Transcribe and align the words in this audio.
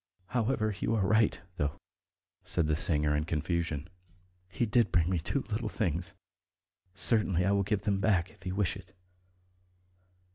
However, 0.29 0.73
you 0.79 0.95
are 0.95 1.05
right, 1.05 1.39
though," 1.57 1.79
said 2.43 2.65
the 2.65 2.75
singer 2.75 3.15
in 3.15 3.23
confusion, 3.25 3.87
"he 4.49 4.65
did 4.65 4.91
bring 4.91 5.07
me 5.11 5.19
two 5.19 5.41
little 5.49 5.69
things. 5.69 6.15
Certainly 6.95 7.45
I 7.45 7.51
will 7.51 7.61
give 7.61 7.83
them 7.83 7.99
back, 7.99 8.31
if 8.31 8.43
you 8.43 8.55
wish 8.55 8.75
it." 8.75 8.95